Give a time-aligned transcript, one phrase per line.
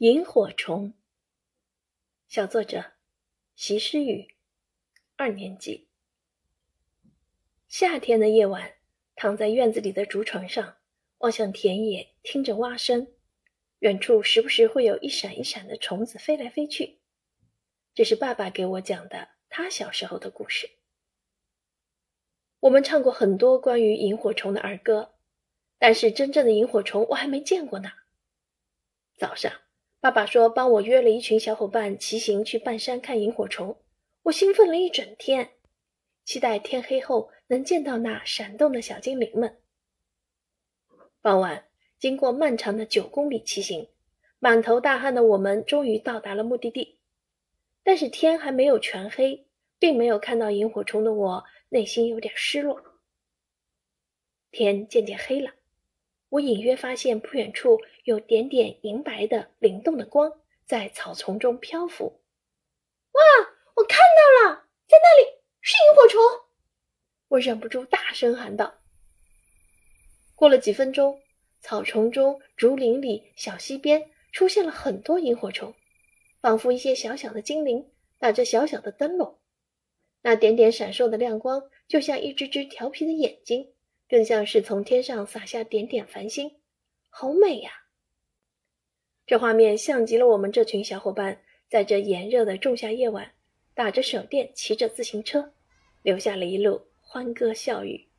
[0.00, 0.94] 萤火虫，
[2.26, 2.92] 小作者
[3.54, 4.34] 席诗雨，
[5.16, 5.88] 二年级。
[7.68, 8.76] 夏天的夜晚，
[9.14, 10.78] 躺在院子里的竹床上，
[11.18, 13.08] 望向田野，听着蛙声，
[13.80, 17.00] 远处时不时会有一闪一闪的虫子飞来飞去。
[17.92, 20.70] 这是爸爸给我讲的他小时候的故事。
[22.60, 25.16] 我们唱过很多关于萤火虫的儿歌，
[25.78, 27.92] 但是真正的萤火虫我还没见过呢。
[29.18, 29.52] 早上。
[30.00, 33.76] 爸爸说：“帮我约了一群小伙伴骑行去半山看萤火虫。”
[34.24, 35.50] 我兴奋了一整天，
[36.24, 39.58] 期待天黑后能见到那闪动的小精灵们。
[41.20, 41.66] 傍晚，
[41.98, 43.88] 经过漫长的九公里骑行，
[44.38, 46.98] 满头大汗的我们终于到达了目的地。
[47.82, 49.46] 但是天还没有全黑，
[49.78, 52.82] 并没有看到萤火虫的我，内心有点失落。
[54.50, 55.52] 天渐渐黑了。
[56.30, 62.22] 我隐约发现不远处有点点银白的灵动的光在草丛中漂浮。
[63.12, 63.20] 哇！
[63.76, 66.20] 我看到了，在那里是萤火虫！
[67.28, 68.74] 我忍不住大声喊道。
[70.34, 71.20] 过了几分钟，
[71.60, 75.74] 草丛中、竹林里、小溪边出现了很多萤火虫，
[76.40, 79.38] 仿佛一些小小的精灵打着小小的灯笼。
[80.22, 83.72] 那点点闪烁的亮光，就像一只只调皮的眼睛。
[84.10, 86.56] 更像是从天上洒下点点繁星，
[87.08, 87.70] 好美呀！
[89.24, 93.32] 这画面像极了我们这群小伙伴在这炎热的仲夏夜晚，
[93.72, 95.54] 打着手电，骑着自行车，
[96.02, 98.09] 留下了一路欢歌笑语。